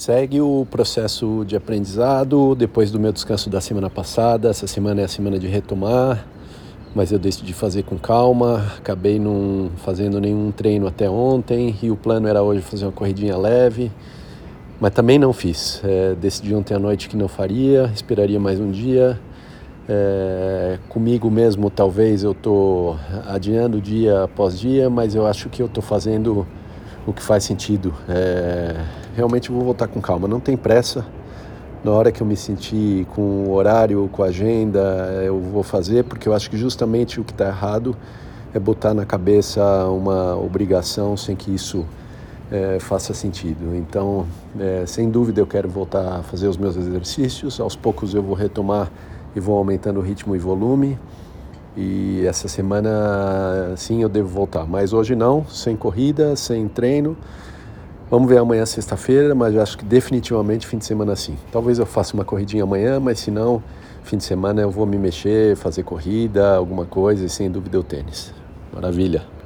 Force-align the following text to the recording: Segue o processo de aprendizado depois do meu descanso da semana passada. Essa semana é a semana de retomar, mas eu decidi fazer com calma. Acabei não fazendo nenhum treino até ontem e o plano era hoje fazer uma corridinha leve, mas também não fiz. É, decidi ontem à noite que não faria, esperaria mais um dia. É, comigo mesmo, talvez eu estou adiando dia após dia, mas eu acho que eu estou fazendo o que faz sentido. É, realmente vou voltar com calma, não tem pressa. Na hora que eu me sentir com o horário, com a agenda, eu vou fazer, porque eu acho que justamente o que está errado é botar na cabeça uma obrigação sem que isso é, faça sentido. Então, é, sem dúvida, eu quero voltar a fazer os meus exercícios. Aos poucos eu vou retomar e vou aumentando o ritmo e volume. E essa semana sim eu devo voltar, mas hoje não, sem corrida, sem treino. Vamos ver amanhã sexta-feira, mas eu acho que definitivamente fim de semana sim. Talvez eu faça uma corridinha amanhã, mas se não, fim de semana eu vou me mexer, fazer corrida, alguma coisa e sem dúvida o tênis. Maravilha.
Segue 0.00 0.40
o 0.40 0.66
processo 0.70 1.44
de 1.46 1.54
aprendizado 1.54 2.54
depois 2.54 2.90
do 2.90 2.98
meu 2.98 3.12
descanso 3.12 3.50
da 3.50 3.60
semana 3.60 3.90
passada. 3.90 4.48
Essa 4.48 4.66
semana 4.66 5.02
é 5.02 5.04
a 5.04 5.08
semana 5.08 5.38
de 5.38 5.46
retomar, 5.46 6.26
mas 6.94 7.12
eu 7.12 7.18
decidi 7.18 7.52
fazer 7.52 7.82
com 7.82 7.98
calma. 7.98 8.64
Acabei 8.78 9.18
não 9.18 9.70
fazendo 9.76 10.18
nenhum 10.18 10.50
treino 10.52 10.86
até 10.86 11.10
ontem 11.10 11.76
e 11.82 11.90
o 11.90 11.96
plano 11.96 12.26
era 12.26 12.42
hoje 12.42 12.62
fazer 12.62 12.86
uma 12.86 12.92
corridinha 12.92 13.36
leve, 13.36 13.92
mas 14.80 14.90
também 14.94 15.18
não 15.18 15.34
fiz. 15.34 15.82
É, 15.84 16.14
decidi 16.14 16.54
ontem 16.54 16.72
à 16.72 16.78
noite 16.78 17.06
que 17.06 17.14
não 17.14 17.28
faria, 17.28 17.90
esperaria 17.94 18.40
mais 18.40 18.58
um 18.58 18.70
dia. 18.70 19.20
É, 19.86 20.78
comigo 20.88 21.30
mesmo, 21.30 21.68
talvez 21.68 22.22
eu 22.22 22.32
estou 22.32 22.96
adiando 23.26 23.82
dia 23.82 24.22
após 24.22 24.58
dia, 24.58 24.88
mas 24.88 25.14
eu 25.14 25.26
acho 25.26 25.50
que 25.50 25.60
eu 25.60 25.66
estou 25.66 25.82
fazendo 25.82 26.46
o 27.10 27.12
que 27.12 27.22
faz 27.22 27.44
sentido. 27.44 27.92
É, 28.08 28.74
realmente 29.14 29.50
vou 29.50 29.62
voltar 29.62 29.88
com 29.88 30.00
calma, 30.00 30.26
não 30.26 30.40
tem 30.40 30.56
pressa. 30.56 31.04
Na 31.82 31.90
hora 31.92 32.12
que 32.12 32.20
eu 32.20 32.26
me 32.26 32.36
sentir 32.36 33.06
com 33.06 33.22
o 33.22 33.52
horário, 33.52 34.08
com 34.12 34.22
a 34.22 34.26
agenda, 34.26 34.80
eu 35.24 35.40
vou 35.40 35.62
fazer, 35.62 36.04
porque 36.04 36.28
eu 36.28 36.34
acho 36.34 36.50
que 36.50 36.56
justamente 36.56 37.20
o 37.20 37.24
que 37.24 37.32
está 37.32 37.48
errado 37.48 37.96
é 38.52 38.58
botar 38.58 38.92
na 38.92 39.06
cabeça 39.06 39.62
uma 39.86 40.36
obrigação 40.36 41.16
sem 41.16 41.34
que 41.34 41.54
isso 41.54 41.86
é, 42.50 42.78
faça 42.78 43.14
sentido. 43.14 43.74
Então, 43.74 44.26
é, 44.58 44.84
sem 44.86 45.08
dúvida, 45.08 45.40
eu 45.40 45.46
quero 45.46 45.68
voltar 45.68 46.18
a 46.18 46.22
fazer 46.22 46.48
os 46.48 46.56
meus 46.56 46.76
exercícios. 46.76 47.60
Aos 47.60 47.76
poucos 47.76 48.14
eu 48.14 48.22
vou 48.22 48.34
retomar 48.34 48.90
e 49.34 49.40
vou 49.40 49.56
aumentando 49.56 50.00
o 50.00 50.02
ritmo 50.02 50.36
e 50.36 50.38
volume. 50.38 50.98
E 51.76 52.24
essa 52.26 52.48
semana 52.48 53.74
sim 53.76 54.02
eu 54.02 54.08
devo 54.08 54.28
voltar, 54.28 54.66
mas 54.66 54.92
hoje 54.92 55.14
não, 55.14 55.46
sem 55.46 55.76
corrida, 55.76 56.34
sem 56.34 56.66
treino. 56.68 57.16
Vamos 58.10 58.28
ver 58.28 58.38
amanhã 58.38 58.66
sexta-feira, 58.66 59.34
mas 59.36 59.54
eu 59.54 59.62
acho 59.62 59.78
que 59.78 59.84
definitivamente 59.84 60.66
fim 60.66 60.78
de 60.78 60.84
semana 60.84 61.14
sim. 61.14 61.36
Talvez 61.52 61.78
eu 61.78 61.86
faça 61.86 62.14
uma 62.14 62.24
corridinha 62.24 62.64
amanhã, 62.64 62.98
mas 62.98 63.20
se 63.20 63.30
não, 63.30 63.62
fim 64.02 64.16
de 64.16 64.24
semana 64.24 64.60
eu 64.60 64.70
vou 64.70 64.84
me 64.84 64.98
mexer, 64.98 65.56
fazer 65.56 65.84
corrida, 65.84 66.56
alguma 66.56 66.84
coisa 66.84 67.24
e 67.24 67.28
sem 67.28 67.48
dúvida 67.48 67.78
o 67.78 67.84
tênis. 67.84 68.34
Maravilha. 68.74 69.39